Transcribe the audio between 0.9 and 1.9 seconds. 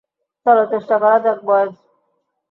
করা যাক, বয়েজ।